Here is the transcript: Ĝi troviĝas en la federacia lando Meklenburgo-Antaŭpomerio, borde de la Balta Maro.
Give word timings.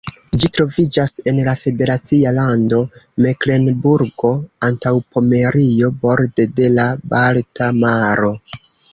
Ĝi 0.41 0.47
troviĝas 0.57 1.11
en 1.31 1.39
la 1.47 1.51
federacia 1.63 2.31
lando 2.37 2.79
Meklenburgo-Antaŭpomerio, 3.25 5.91
borde 6.05 6.47
de 6.61 6.71
la 6.79 6.87
Balta 7.13 7.69
Maro. 7.85 8.31